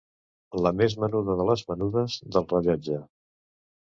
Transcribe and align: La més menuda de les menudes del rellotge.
La 0.65 0.69
més 0.77 0.95
menuda 1.03 1.35
de 1.41 1.45
les 1.49 1.63
menudes 1.71 2.15
del 2.37 2.47
rellotge. 2.55 2.97